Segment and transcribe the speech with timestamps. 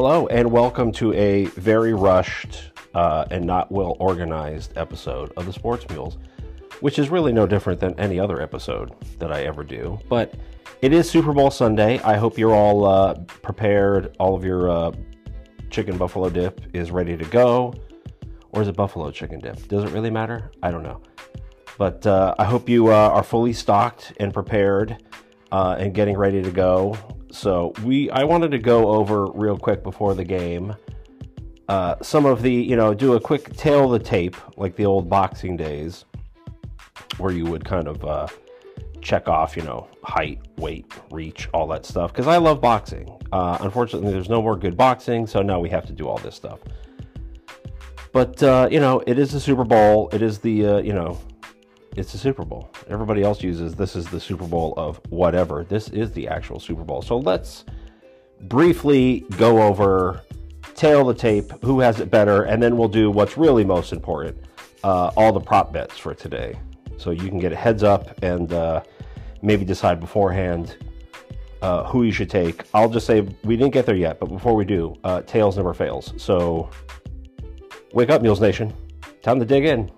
[0.00, 5.52] Hello, and welcome to a very rushed uh, and not well organized episode of the
[5.52, 6.18] Sports Mules,
[6.78, 9.98] which is really no different than any other episode that I ever do.
[10.08, 10.34] But
[10.82, 11.98] it is Super Bowl Sunday.
[12.04, 14.14] I hope you're all uh, prepared.
[14.20, 14.92] All of your uh,
[15.68, 17.74] chicken buffalo dip is ready to go.
[18.52, 19.66] Or is it buffalo chicken dip?
[19.66, 20.52] Does it really matter?
[20.62, 21.02] I don't know.
[21.76, 25.02] But uh, I hope you uh, are fully stocked and prepared
[25.50, 26.96] uh, and getting ready to go.
[27.30, 30.74] So we, I wanted to go over real quick before the game.
[31.68, 35.08] Uh, some of the, you know, do a quick tail the tape, like the old
[35.08, 36.06] boxing days,
[37.18, 38.26] where you would kind of uh,
[39.02, 42.12] check off, you know, height, weight, reach, all that stuff.
[42.12, 43.10] Because I love boxing.
[43.32, 46.34] Uh, unfortunately, there's no more good boxing, so now we have to do all this
[46.34, 46.60] stuff.
[48.12, 50.08] But uh, you know, it is the Super Bowl.
[50.12, 51.20] It is the uh, you know,
[51.98, 52.70] it's the Super Bowl.
[52.88, 55.64] Everybody else uses this is the Super Bowl of whatever.
[55.64, 57.02] This is the actual Super Bowl.
[57.02, 57.64] So let's
[58.42, 60.22] briefly go over
[60.74, 64.38] tail the tape, who has it better, and then we'll do what's really most important,
[64.84, 66.56] uh, all the prop bets for today.
[66.98, 68.84] So you can get a heads up and uh,
[69.42, 70.76] maybe decide beforehand
[71.62, 72.62] uh, who you should take.
[72.74, 75.74] I'll just say we didn't get there yet, but before we do, uh, tails never
[75.74, 76.14] fails.
[76.16, 76.70] So
[77.92, 78.72] wake up, Mules Nation.
[79.20, 79.90] Time to dig in.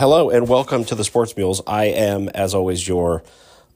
[0.00, 1.60] Hello and welcome to the Sports Mules.
[1.66, 3.22] I am, as always, your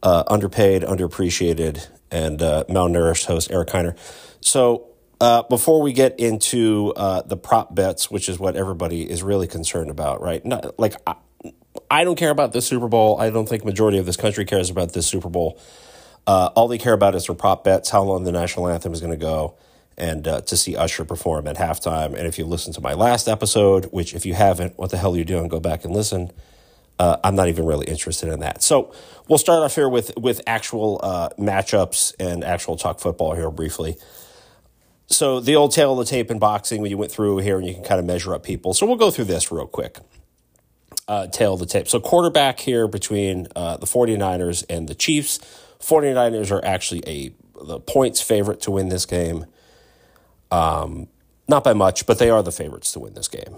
[0.02, 3.94] uh, underpaid, underappreciated, and uh, malnourished host, Eric Heiner.
[4.40, 4.86] So,
[5.20, 9.46] uh, before we get into uh, the prop bets, which is what everybody is really
[9.46, 10.42] concerned about, right?
[10.46, 11.16] Not, like, I,
[11.90, 13.20] I don't care about the Super Bowl.
[13.20, 15.60] I don't think majority of this country cares about this Super Bowl.
[16.26, 19.00] Uh, all they care about is their prop bets, how long the national anthem is
[19.02, 19.58] going to go,
[19.96, 22.14] and uh, to see Usher perform at halftime.
[22.14, 25.14] And if you listen to my last episode, which if you haven't, what the hell
[25.14, 25.48] are you doing?
[25.48, 26.30] Go back and listen.
[26.98, 28.62] Uh, I'm not even really interested in that.
[28.62, 28.92] So
[29.28, 33.96] we'll start off here with with actual uh, matchups and actual talk football here briefly.
[35.06, 37.66] So the old tail of the tape in boxing, when you went through here and
[37.66, 38.74] you can kind of measure up people.
[38.74, 39.98] So we'll go through this real quick.
[41.06, 41.86] Uh, tail of the tape.
[41.86, 45.38] So quarterback here between uh, the 49ers and the Chiefs.
[45.80, 47.34] 49ers are actually a
[47.66, 49.46] the points favorite to win this game.
[50.50, 51.08] Um,
[51.48, 53.56] not by much, but they are the favorites to win this game.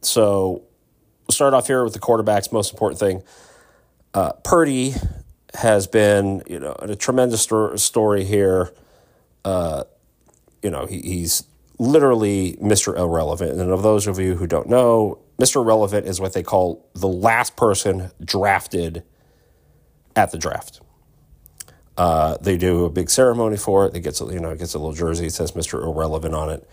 [0.00, 0.62] So
[1.26, 2.52] we'll start off here with the quarterbacks.
[2.52, 3.22] Most important thing,
[4.14, 4.94] uh, Purdy
[5.54, 8.72] has been you know a tremendous story here.
[9.44, 9.84] Uh,
[10.62, 11.44] you know he, he's
[11.78, 12.96] literally Mr.
[12.96, 15.56] Irrelevant, and of those of you who don't know, Mr.
[15.56, 19.02] Irrelevant is what they call the last person drafted
[20.14, 20.80] at the draft.
[21.96, 23.94] Uh, they do a big ceremony for it.
[23.94, 25.26] It gets you know it gets a little jersey.
[25.26, 25.82] It says Mr.
[25.82, 26.68] Irrelevant on it.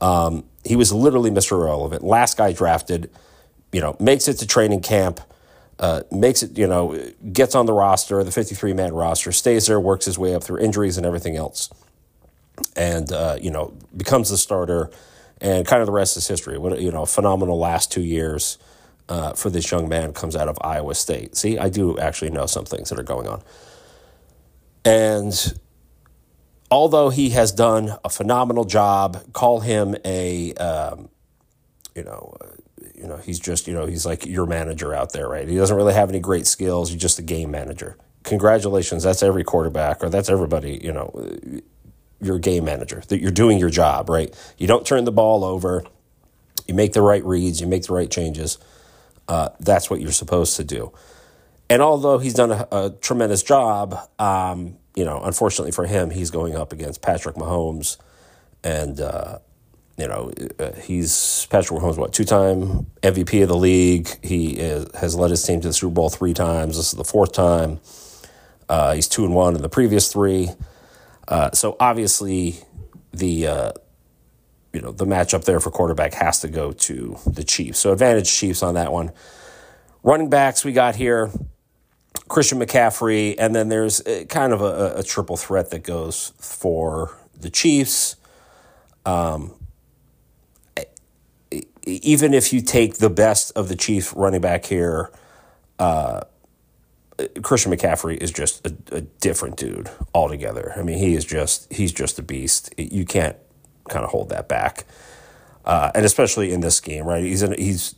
[0.00, 1.52] Um, he was literally Mr.
[1.52, 2.02] Irrelevant.
[2.02, 3.10] Last guy drafted.
[3.72, 5.20] You know, makes it to training camp.
[5.78, 6.98] Uh, makes it, you know,
[7.32, 10.58] gets on the roster, the 53 man roster, stays there, works his way up through
[10.58, 11.68] injuries and everything else,
[12.74, 14.90] and, uh, you know, becomes the starter.
[15.38, 16.56] And kind of the rest is history.
[16.56, 18.56] What, you know, phenomenal last two years
[19.10, 21.36] uh, for this young man comes out of Iowa State.
[21.36, 23.42] See, I do actually know some things that are going on.
[24.86, 25.60] And
[26.70, 31.08] although he has done a phenomenal job, call him a, um,
[31.94, 32.46] you know, uh,
[32.94, 35.48] you know, he's just, you know, he's like your manager out there, right?
[35.48, 36.90] He doesn't really have any great skills.
[36.90, 37.96] He's just a game manager.
[38.22, 41.10] Congratulations, that's every quarterback or that's everybody, you know,
[42.20, 43.02] your game manager.
[43.08, 44.34] That you're doing your job, right?
[44.56, 45.84] You don't turn the ball over.
[46.66, 47.60] You make the right reads.
[47.60, 48.58] You make the right changes.
[49.28, 50.92] Uh, that's what you're supposed to do.
[51.68, 56.30] And although he's done a, a tremendous job, um, you know, unfortunately for him, he's
[56.30, 57.96] going up against Patrick Mahomes,
[58.62, 59.38] and uh,
[59.96, 64.08] you know, uh, he's Patrick Mahomes, what two time MVP of the league.
[64.22, 66.76] He is, has led his team to the Super Bowl three times.
[66.76, 67.80] This is the fourth time.
[68.68, 70.50] Uh, he's two and one in the previous three.
[71.28, 72.56] Uh, so obviously,
[73.12, 73.72] the uh,
[74.72, 77.78] you know the matchup there for quarterback has to go to the Chiefs.
[77.78, 79.12] So advantage Chiefs on that one.
[80.02, 81.30] Running backs we got here.
[82.28, 87.50] Christian McCaffrey, and then there's kind of a, a triple threat that goes for the
[87.50, 88.16] Chiefs.
[89.04, 89.54] Um,
[91.84, 95.12] even if you take the best of the Chiefs running back here,
[95.78, 96.22] uh,
[97.42, 100.74] Christian McCaffrey is just a, a, different dude altogether.
[100.76, 102.74] I mean, he is just he's just a beast.
[102.76, 103.36] You can't
[103.88, 104.84] kind of hold that back,
[105.64, 107.22] uh, and especially in this game, right?
[107.22, 107.94] He's in, he's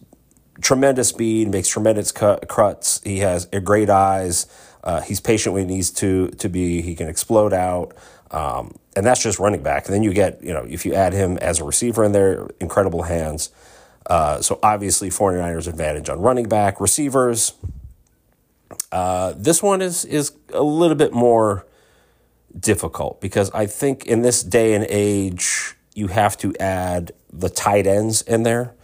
[0.60, 3.00] tremendous speed, makes tremendous cut, cuts.
[3.04, 4.46] He has great eyes.
[4.82, 6.82] Uh, he's patient when he needs to to be.
[6.82, 7.94] He can explode out,
[8.30, 9.86] um, and that's just running back.
[9.86, 12.48] And then you get you know if you add him as a receiver in there,
[12.60, 13.50] incredible hands.
[14.06, 17.52] Uh, so obviously 49ers advantage on running back receivers.
[18.90, 21.66] Uh, this one is is a little bit more
[22.58, 27.86] difficult because I think in this day and age, you have to add the tight
[27.86, 28.74] ends in there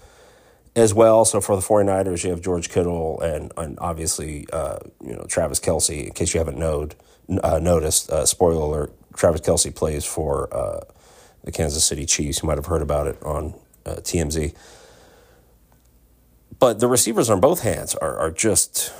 [0.77, 1.25] as well.
[1.25, 5.61] So for the 49ers, you have George Kittle and, and obviously, uh, you know, Travis
[5.61, 6.07] Kelce.
[6.07, 6.95] in case you haven't knowed,
[7.43, 10.81] uh, noticed, uh, spoiler alert, Travis Kelce plays for uh,
[11.45, 12.43] the Kansas City Chiefs.
[12.43, 13.55] You might have heard about it on
[13.87, 14.55] uh, TMZ.
[16.59, 18.93] But the receivers on both hands are, are just,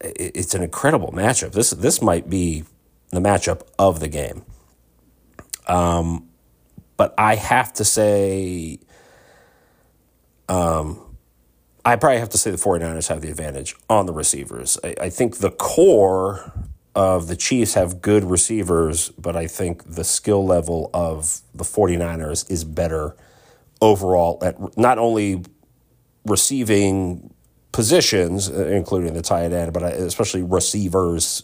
[0.00, 1.52] it's an incredible matchup.
[1.52, 2.64] This, this might be
[3.10, 4.44] the matchup of the game.
[5.66, 6.28] Um,
[6.96, 8.78] but I have to say,
[10.48, 11.00] um,
[11.84, 14.78] I probably have to say the 49ers have the advantage on the receivers.
[14.82, 16.52] I, I think the core
[16.96, 22.50] of the Chiefs have good receivers, but I think the skill level of the 49ers
[22.50, 23.14] is better
[23.80, 25.44] overall at not only
[26.24, 27.32] receiving
[27.72, 31.42] positions, uh, including the tight end, but uh, especially receivers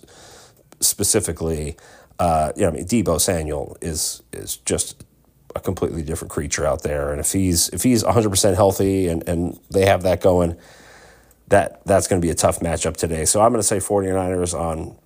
[0.80, 1.76] specifically.
[2.18, 5.04] Uh, you know, I mean, Deebo Samuel is is just
[5.54, 7.10] a completely different creature out there.
[7.10, 10.56] And if he's if he's 100% healthy and, and they have that going,
[11.48, 13.24] that that's going to be a tough matchup today.
[13.24, 14.96] So I'm going to say 49ers on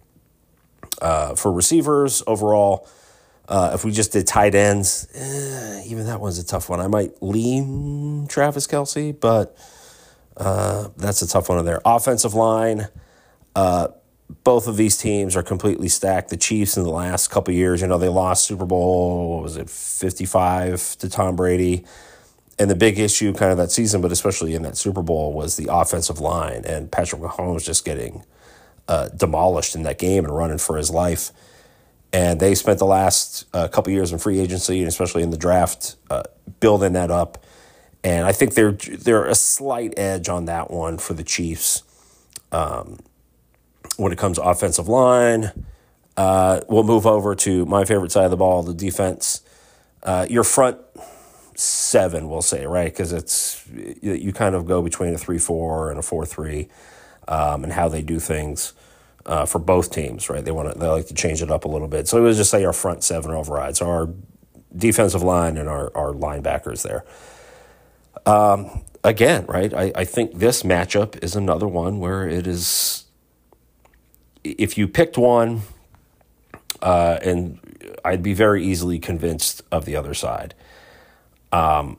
[1.01, 2.89] uh, for receivers overall.
[3.49, 6.81] Uh, if we just did tight ends, eh, even that one's a tough one.
[6.81, 9.57] I might lean Travis Kelce, but
[10.37, 11.81] uh, that's a tough one on there.
[11.85, 12.89] Offensive line,
[13.55, 13.89] uh,
[14.43, 16.31] both of these teams are completely stacked.
[16.31, 19.57] The Chiefs in the last couple years, you know, they lost Super Bowl, what was
[19.57, 21.85] it, 55 to Tom Brady.
[22.59, 25.57] And the big issue kind of that season, but especially in that Super Bowl, was
[25.57, 28.25] the offensive line and Patrick Mahomes just getting
[28.89, 31.31] uh, demolished in that game and running for his life.
[32.13, 35.37] And they spent the last uh, couple years in free agency and especially in the
[35.37, 36.23] draft uh,
[36.61, 37.45] building that up.
[38.03, 41.83] And I think they're they're a slight edge on that one for the Chiefs.
[42.53, 43.01] Um,
[43.97, 45.67] when it comes to offensive line.
[46.17, 49.43] Uh, we'll move over to my favorite side of the ball, the defense.
[50.03, 50.79] Uh, your front
[51.55, 52.93] seven, we'll say, right?
[52.93, 53.67] Because it's
[54.03, 56.69] you, kind of go between a three-four and a four-three,
[57.29, 58.73] um, and how they do things
[59.27, 60.45] uh, for both teams, right?
[60.45, 62.09] They want to they like to change it up a little bit.
[62.09, 64.09] So it was just say our front seven overrides, so our
[64.75, 67.05] defensive line and our our linebackers there.
[68.27, 69.73] Um, again, right?
[69.73, 73.06] I, I think this matchup is another one where it is
[74.59, 75.63] if you picked one,
[76.83, 77.59] uh, and
[78.05, 80.55] I'd be very easily convinced of the other side.
[81.53, 81.99] Um,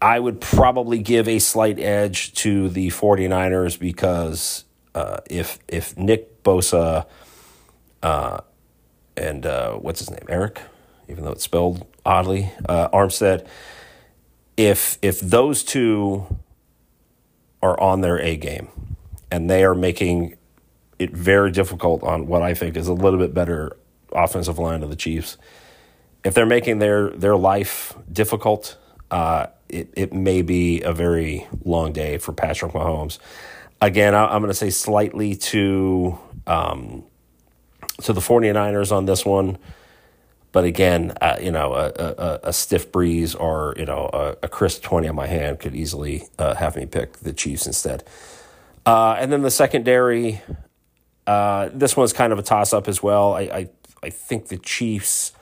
[0.00, 4.64] I would probably give a slight edge to the 49ers because
[4.94, 7.06] uh, if if Nick Bosa
[8.02, 8.40] uh,
[9.16, 10.58] and uh, what's his name Arik,
[11.08, 13.46] even though it's spelled oddly, uh, Armstead,
[14.56, 16.26] if if those two
[17.62, 18.68] are on their A game
[19.30, 20.36] and they are making
[21.02, 23.76] it very difficult on what I think is a little bit better
[24.12, 25.36] offensive line of the Chiefs.
[26.24, 28.78] If they're making their their life difficult,
[29.10, 33.18] uh, it it may be a very long day for Patrick Mahomes.
[33.80, 37.04] Again, I, am going to say slightly to um,
[38.02, 39.58] to the 49ers on this one.
[40.52, 44.48] But again, uh, you know, a, a, a, stiff breeze or, you know, a, a
[44.48, 48.04] crisp 20 on my hand could easily uh, have me pick the Chiefs instead.
[48.84, 50.42] Uh, and then the secondary,
[51.26, 53.34] uh, this one's kind of a toss up as well.
[53.34, 53.70] I, I
[54.02, 55.32] I think the Chiefs.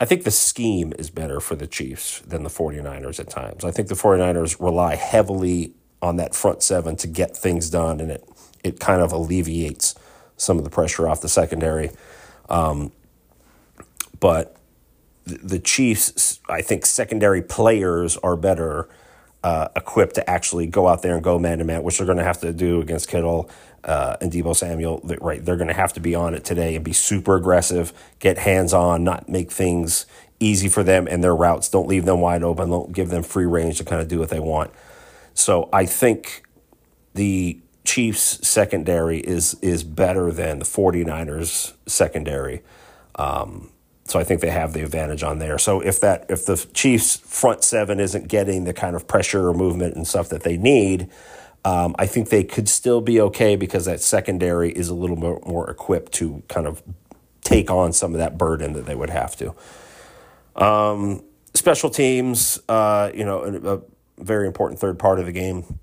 [0.00, 3.64] I think the scheme is better for the Chiefs than the 49ers at times.
[3.64, 8.10] I think the 49ers rely heavily on that front seven to get things done, and
[8.10, 8.24] it
[8.64, 9.94] it kind of alleviates
[10.36, 11.90] some of the pressure off the secondary.
[12.48, 12.92] Um,
[14.20, 14.56] but
[15.24, 18.88] the Chiefs, I think secondary players are better
[19.44, 22.18] uh, equipped to actually go out there and go man to man, which they're going
[22.18, 23.50] to have to do against Kittle
[23.88, 25.00] uh, and Deebo Samuel.
[25.20, 28.38] Right, they're going to have to be on it today and be super aggressive, get
[28.38, 30.06] hands on, not make things
[30.40, 31.68] easy for them and their routes.
[31.68, 32.70] Don't leave them wide open.
[32.70, 34.70] Don't give them free range to kind of do what they want.
[35.34, 36.42] So I think
[37.14, 42.62] the Chiefs secondary is is better than the 49ers secondary.
[43.14, 43.70] Um,
[44.04, 45.58] so I think they have the advantage on there.
[45.58, 49.54] So if that if the Chiefs front seven isn't getting the kind of pressure or
[49.54, 51.08] movement and stuff that they need,
[51.68, 55.38] um, I think they could still be okay because that secondary is a little more,
[55.44, 56.82] more equipped to kind of
[57.42, 59.54] take on some of that burden that they would have to.
[60.56, 61.22] Um,
[61.52, 63.82] special teams, uh, you know, a, a
[64.18, 65.78] very important third part of the game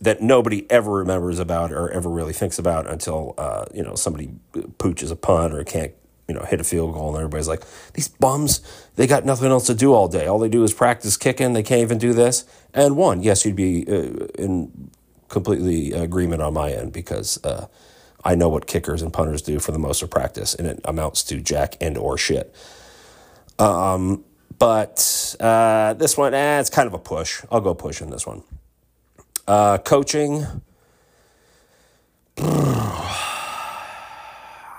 [0.00, 4.30] that nobody ever remembers about or ever really thinks about until uh, you know somebody
[4.52, 5.92] pooches a punt or can't
[6.28, 7.62] you know, hit a field goal, and everybody's like,
[7.94, 8.60] these bums,
[8.96, 10.26] they got nothing else to do all day.
[10.26, 11.54] All they do is practice kicking.
[11.54, 12.44] They can't even do this.
[12.74, 14.90] And one, yes, you'd be uh, in
[15.28, 17.66] completely agreement on my end because uh,
[18.24, 21.22] I know what kickers and punters do for the most of practice, and it amounts
[21.24, 22.54] to jack and or shit.
[23.58, 24.24] Um,
[24.58, 27.42] but uh, this one, eh, it's kind of a push.
[27.50, 28.42] I'll go push in this one.
[29.46, 30.44] Uh, coaching.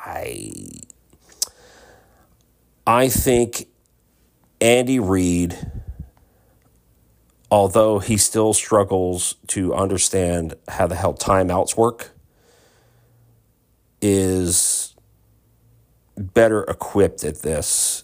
[0.02, 0.54] I
[2.86, 3.68] I think
[4.60, 5.58] Andy Reid,
[7.52, 12.12] although he still struggles to understand how the hell timeouts work,
[14.02, 14.96] is
[16.18, 18.04] better equipped at this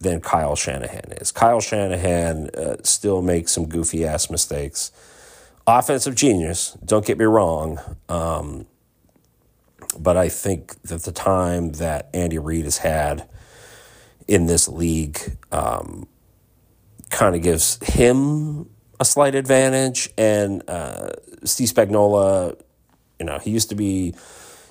[0.00, 1.30] than Kyle Shanahan is.
[1.30, 4.90] Kyle Shanahan uh, still makes some goofy ass mistakes.
[5.66, 7.78] Offensive genius, don't get me wrong.
[8.08, 8.66] Um,
[9.98, 13.28] but I think that the time that Andy Reid has had
[14.26, 16.08] in this league um,
[17.12, 20.10] kind of gives him a slight advantage.
[20.18, 21.10] And uh,
[21.44, 22.60] Steve Spagnuolo,
[23.20, 24.14] you know, he used to be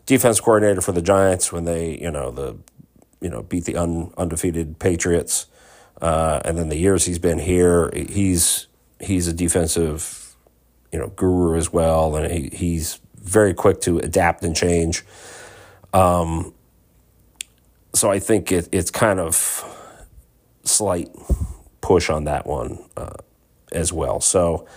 [0.06, 2.58] defense coordinator for the Giants when they, you know, the
[3.22, 5.48] you know beat the un, undefeated Patriots.
[6.02, 8.68] Uh, and then the years he's been here, he's
[9.00, 10.36] he's a defensive,
[10.92, 15.06] you know, guru as well, and he, he's very quick to adapt and change.
[15.94, 16.54] Um,
[17.94, 19.64] so I think it, it's kind of
[20.64, 21.10] slight
[21.82, 23.18] push on that one uh,
[23.72, 24.20] as well.
[24.22, 24.68] So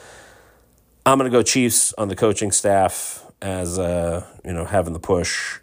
[1.06, 5.00] I'm going to go Chiefs on the coaching staff as uh, you know having the
[5.00, 5.60] push,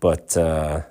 [0.00, 0.82] but uh,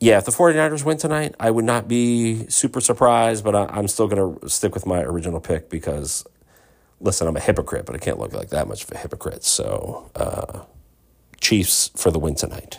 [0.00, 3.88] yeah, if the 49ers win tonight, I would not be super surprised, but I, am
[3.88, 6.24] still going to stick with my original pick because
[7.00, 9.44] listen, I'm a hypocrite, but I can't look like that much of a hypocrite.
[9.44, 10.64] So, uh,
[11.40, 12.78] Chiefs for the win tonight.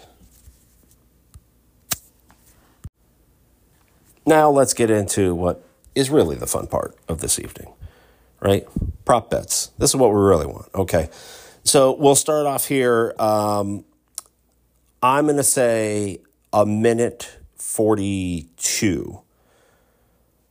[4.25, 5.63] Now, let's get into what
[5.95, 7.73] is really the fun part of this evening,
[8.39, 8.67] right?
[9.05, 9.67] Prop bets.
[9.77, 10.69] This is what we really want.
[10.75, 11.09] Okay.
[11.63, 13.13] So, we'll start off here.
[13.19, 13.85] Um,
[15.01, 16.19] I'm going to say
[16.51, 19.23] a minute 42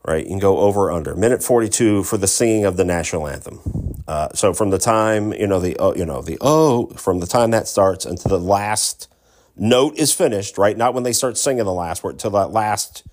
[0.08, 0.24] right?
[0.24, 1.14] You can go over or under.
[1.14, 3.60] Minute 42 for the singing of the national anthem.
[4.08, 7.26] Uh, so from the time, you know, the, oh, you know, the, oh, from the
[7.26, 9.08] time that starts until the last
[9.54, 10.76] note is finished, right?
[10.76, 13.06] Not when they start singing the last word, till that last,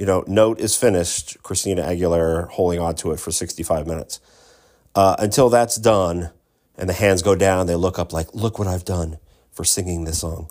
[0.00, 4.18] you know, note is finished, Christina Aguilera holding on to it for 65 minutes.
[4.94, 6.30] Uh, until that's done
[6.78, 9.18] and the hands go down, they look up like, look what I've done
[9.52, 10.50] for singing this song.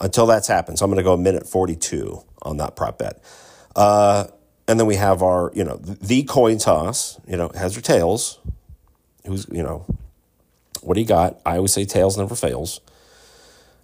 [0.00, 0.78] Until that's happened.
[0.78, 3.20] So I'm going to go a minute 42 on that prop bet.
[3.74, 4.28] Uh,
[4.68, 8.38] and then we have our, you know, the coin toss, you know, heads or tails.
[9.26, 9.86] Who's, you know,
[10.82, 11.40] what do you got?
[11.44, 12.80] I always say tails never fails.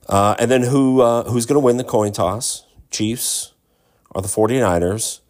[0.08, 2.64] Uh, and then who uh, who's going to win the coin toss?
[2.92, 3.54] Chiefs
[4.14, 5.20] or the 49ers?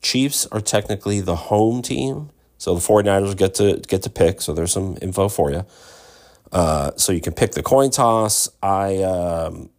[0.00, 4.40] Chiefs are technically the home team, so the 49ers get to get to pick.
[4.40, 5.66] So there's some info for you.
[6.52, 8.48] Uh, so you can pick the coin toss.
[8.62, 9.70] I, um,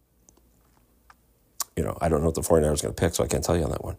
[1.76, 3.42] you know, I don't know what the 49ers are going to pick, so I can't
[3.42, 3.96] tell you on that one.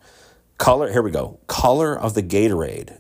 [0.58, 1.40] Color, here we go.
[1.48, 3.00] Color of the Gatorade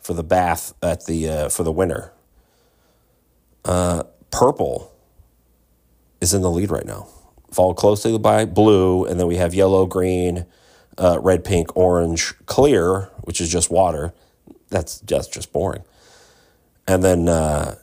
[0.00, 2.12] for the bath at the uh, for the winner.
[3.64, 4.92] Uh, purple
[6.20, 7.06] is in the lead right now,
[7.52, 10.46] followed closely by blue, and then we have yellow, green,
[10.98, 14.12] uh, red, pink, orange, clear, which is just water.
[14.68, 15.84] That's just just boring.
[16.86, 17.76] And then uh,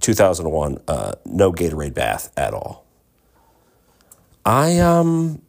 [0.00, 2.84] 2001, uh, no Gatorade bath at all.
[4.44, 5.40] I um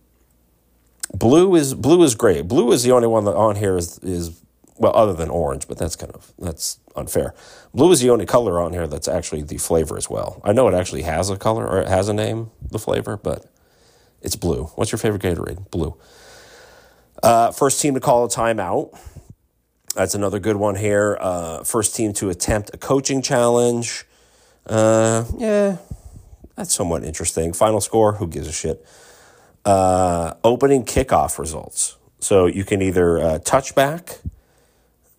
[1.14, 2.48] Blue is blue is great.
[2.48, 4.42] Blue is the only one that on here is is
[4.78, 7.34] well, other than orange, but that's kind of that's unfair.
[7.74, 10.42] Blue is the only color on here that's actually the flavor as well.
[10.44, 13.46] I know it actually has a color or it has a name, the flavor, but
[14.22, 14.66] it's blue.
[14.76, 15.70] What's your favorite Gatorade?
[15.72, 15.96] Blue.
[17.24, 18.98] Uh, first team to call a timeout.
[19.96, 21.18] That's another good one here.
[21.20, 24.06] Uh, first team to attempt a coaching challenge.
[24.66, 25.78] Uh, yeah,
[26.56, 27.54] that's somewhat interesting.
[27.54, 28.86] Final score, who gives a shit?
[29.66, 31.98] uh, opening kickoff results.
[32.20, 34.20] So you can either uh, touchback,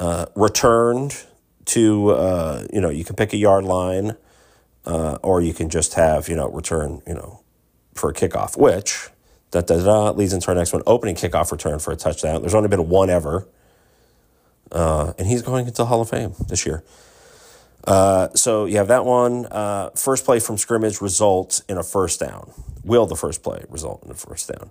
[0.01, 1.25] uh, returned
[1.67, 4.17] to, uh, you know, you can pick a yard line,
[4.85, 7.41] uh, or you can just have, you know, return, you know,
[7.95, 9.09] for a kickoff, which
[9.51, 12.41] da da da leads into our next one opening kickoff return for a touchdown.
[12.41, 13.47] There's only been one ever.
[14.73, 16.83] Uh, and he's going into Hall of Fame this year.
[17.87, 19.47] Uh, so you have that one.
[19.47, 22.51] Uh, first play from scrimmage results in a first down.
[22.85, 24.71] Will the first play result in a first down?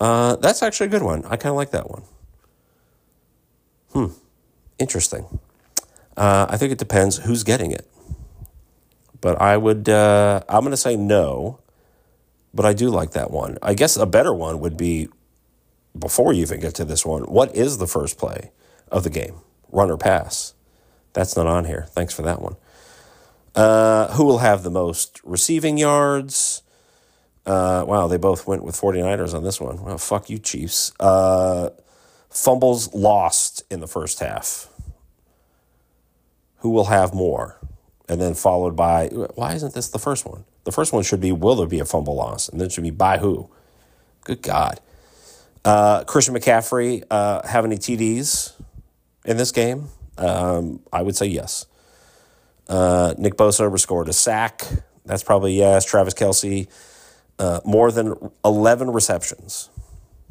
[0.00, 1.24] Uh, that's actually a good one.
[1.26, 2.02] I kind of like that one.
[3.92, 4.06] Hmm.
[4.80, 5.38] Interesting.
[6.16, 7.86] Uh, I think it depends who's getting it.
[9.20, 11.60] But I would, uh, I'm going to say no,
[12.52, 13.58] but I do like that one.
[13.62, 15.08] I guess a better one would be
[15.98, 18.50] before you even get to this one, what is the first play
[18.90, 19.36] of the game?
[19.70, 20.54] Run or pass?
[21.12, 21.86] That's not on here.
[21.90, 22.56] Thanks for that one.
[23.54, 26.62] Uh, who will have the most receiving yards?
[27.44, 29.82] Uh, wow, they both went with 49ers on this one.
[29.82, 30.92] Well, fuck you, Chiefs.
[31.00, 31.70] Uh,
[32.28, 34.69] fumbles lost in the first half.
[36.60, 37.58] Who will have more?
[38.08, 40.44] And then followed by, why isn't this the first one?
[40.64, 42.48] The first one should be, will there be a fumble loss?
[42.48, 43.48] And then should be, by who?
[44.24, 44.80] Good God.
[45.64, 48.52] Uh, Christian McCaffrey uh, have any TDs
[49.24, 49.88] in this game?
[50.18, 51.66] Um, I would say yes.
[52.68, 54.66] Uh, Nick Bosa scored a sack.
[55.04, 55.84] That's probably yes.
[55.84, 56.68] Travis Kelce,
[57.38, 58.14] uh, more than
[58.44, 59.70] 11 receptions.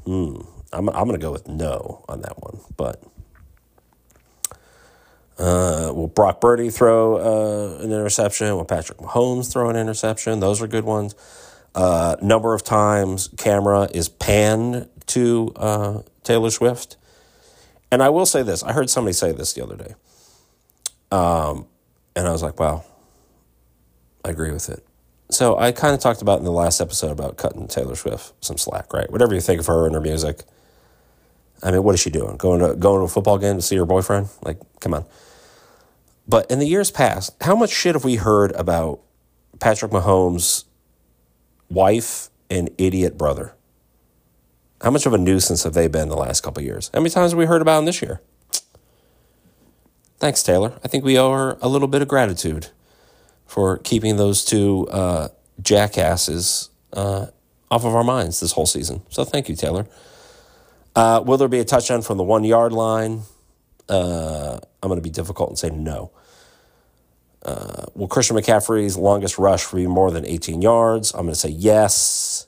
[0.06, 0.42] Hmm.
[0.72, 2.60] I'm, I'm going to go with no on that one.
[2.78, 3.04] But
[5.40, 8.54] uh, will Brock Purdy throw uh, an interception?
[8.56, 10.40] Will Patrick Mahomes throw an interception?
[10.42, 11.16] Those are good ones.
[11.74, 16.98] Uh, number of times camera is panned to uh, Taylor Swift.
[17.92, 19.96] And I will say this I heard somebody say this the other day.
[21.12, 21.68] Um,
[22.16, 22.84] and I was like, wow,
[24.26, 24.86] I agree with it.
[25.32, 28.58] So I kind of talked about in the last episode about cutting Taylor Swift some
[28.58, 29.10] slack, right?
[29.10, 30.42] Whatever you think of her and her music.
[31.62, 32.38] I mean, what is she doing?
[32.38, 34.30] Going to going to a football game to see her boyfriend?
[34.44, 35.06] Like, come on.
[36.30, 39.00] But in the years past, how much shit have we heard about
[39.60, 40.66] Patrick Mahomes'
[41.72, 43.56] wife and idiot brother?
[44.80, 46.92] How much of a nuisance have they been the last couple years?
[46.94, 48.22] How many times have we heard about them this year?
[50.20, 50.74] Thanks, Taylor.
[50.84, 52.68] I think we owe her a little bit of gratitude
[53.48, 57.26] for keeping those two uh, jackasses uh,
[57.72, 59.02] off of our minds this whole season.
[59.10, 59.88] So thank you, Taylor.
[60.96, 63.22] Uh, will there be a touchdown from the one yard line?
[63.88, 66.12] Uh, I'm going to be difficult and say no.
[67.50, 71.12] Uh, will Christian McCaffrey's longest rush be more than 18 yards?
[71.14, 72.46] I'm going to say yes.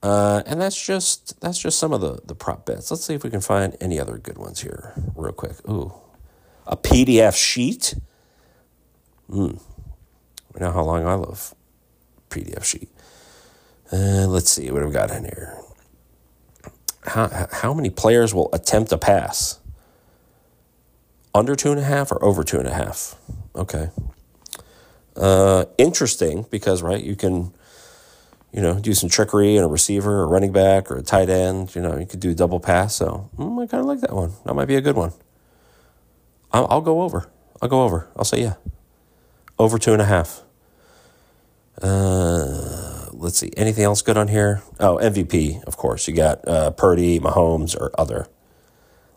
[0.00, 2.88] Uh, and that's just that's just some of the the prop bets.
[2.92, 5.56] Let's see if we can find any other good ones here, real quick.
[5.68, 5.92] Ooh,
[6.68, 7.94] a PDF sheet.
[9.28, 9.56] Hmm.
[10.54, 11.56] We know how long I love
[12.30, 12.88] PDF sheet.
[13.92, 15.58] Uh, let's see what have we got in here.
[17.06, 19.58] How how many players will attempt a pass?
[21.34, 23.16] Under two and a half or over two and a half?
[23.56, 23.90] Okay.
[25.16, 27.52] Uh, interesting because right you can
[28.56, 31.74] you know, do some trickery and a receiver, or running back, or a tight end.
[31.74, 32.96] You know, you could do a double pass.
[32.96, 34.32] So mm, I kind of like that one.
[34.46, 35.12] That might be a good one.
[36.52, 37.28] I'll, I'll, go over.
[37.60, 38.08] I'll go over.
[38.16, 38.54] I'll say yeah.
[39.58, 40.42] Over two and a half.
[41.82, 43.50] Uh, let's see.
[43.58, 44.62] Anything else good on here?
[44.80, 46.08] Oh, MVP, of course.
[46.08, 48.26] You got uh, Purdy, Mahomes, or other.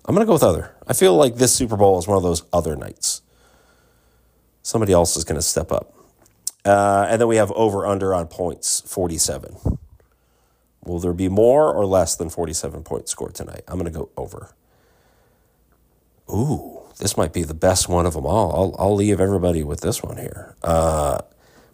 [0.05, 0.75] I'm going to go with other.
[0.85, 3.21] I feel like this Super Bowl is one of those other nights.
[4.69, 5.95] Somebody else is going to step up.
[6.63, 9.57] Uh, and then we have over under on points 47.
[10.85, 13.63] Will there be more or less than 47 points scored tonight?
[13.67, 14.53] I'm going to go over.
[16.31, 18.53] Ooh, this might be the best one of them all.
[18.53, 20.55] I'll, I'll leave everybody with this one here.
[20.61, 21.17] Uh,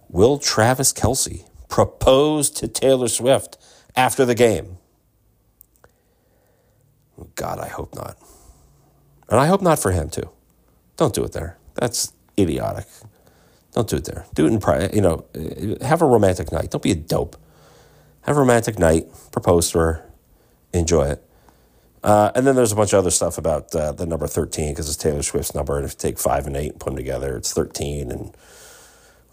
[0.07, 3.57] will Travis Kelce propose to Taylor Swift
[3.93, 4.77] after the game?
[7.35, 8.17] God, I hope not.
[9.27, 10.29] And I hope not for him, too.
[10.95, 11.57] Don't do it there.
[11.73, 12.85] That's idiotic.
[13.73, 14.25] Don't do it there.
[14.33, 14.93] Do it in private.
[14.93, 15.25] You know,
[15.81, 16.71] have a romantic night.
[16.71, 17.35] Don't be a dope.
[18.21, 19.07] Have a romantic night.
[19.31, 20.05] Propose to her.
[20.73, 21.21] Enjoy it.
[22.05, 24.87] Uh, and then there's a bunch of other stuff about uh, the number 13 because
[24.87, 25.75] it's Taylor Swift's number.
[25.75, 28.37] And if you take five and eight and put them together, it's 13 and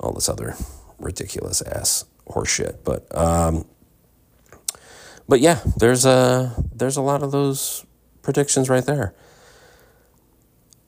[0.01, 0.57] all this other
[0.99, 2.79] ridiculous ass horseshit.
[2.83, 3.67] But, um,
[5.29, 7.85] but yeah, there's a, there's a lot of those
[8.23, 9.15] predictions right there.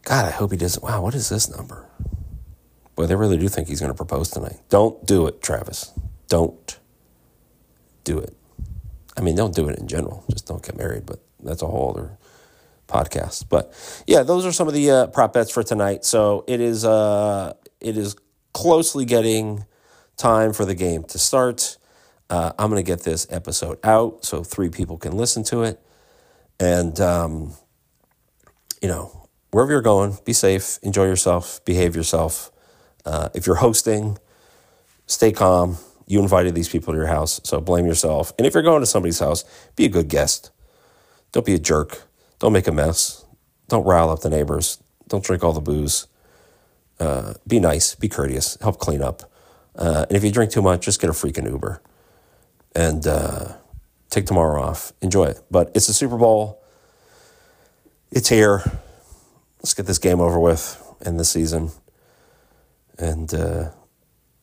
[0.04, 0.82] God, I hope he doesn't.
[0.82, 1.86] Wow, what is this number?
[2.94, 4.60] Boy, they really do think he's going to propose tonight.
[4.68, 5.92] Don't do it, Travis.
[6.28, 6.78] Don't
[8.04, 8.36] do it.
[9.16, 10.24] I mean, don't do it in general.
[10.30, 12.18] Just don't get married, but that's a whole other
[12.86, 13.48] podcast.
[13.48, 13.72] But
[14.06, 16.04] yeah, those are some of the uh, prop bets for tonight.
[16.04, 18.16] So it is uh, it is
[18.52, 19.64] closely getting
[20.16, 21.78] time for the game to start.
[22.30, 25.80] Uh, I'm going to get this episode out so three people can listen to it.
[26.58, 27.52] And, um,
[28.80, 29.23] you know,
[29.54, 32.50] wherever you're going, be safe, enjoy yourself, behave yourself.
[33.06, 34.18] Uh, if you're hosting,
[35.06, 35.78] stay calm.
[36.08, 38.32] You invited these people to your house, so blame yourself.
[38.36, 39.44] And if you're going to somebody's house,
[39.76, 40.50] be a good guest.
[41.30, 42.02] Don't be a jerk.
[42.40, 43.24] Don't make a mess.
[43.68, 44.82] Don't rile up the neighbors.
[45.06, 46.08] Don't drink all the booze.
[46.98, 47.94] Uh, be nice.
[47.94, 48.58] Be courteous.
[48.60, 49.22] Help clean up.
[49.76, 51.80] Uh, and if you drink too much, just get a freaking Uber
[52.74, 53.52] and uh,
[54.10, 54.92] take tomorrow off.
[55.00, 55.40] Enjoy it.
[55.48, 56.60] But it's a Super Bowl.
[58.10, 58.64] It's here.
[59.64, 61.70] Let's get this game over with in the season
[62.98, 63.70] and uh,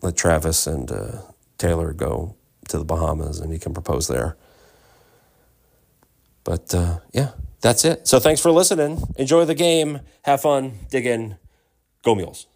[0.01, 1.21] let Travis and uh,
[1.59, 2.35] Taylor go
[2.69, 4.35] to the Bahamas and he can propose there.
[6.43, 8.07] But uh, yeah, that's it.
[8.07, 9.03] So thanks for listening.
[9.15, 9.99] Enjoy the game.
[10.23, 10.79] Have fun.
[10.89, 11.37] Dig in.
[12.01, 12.47] Go Mules.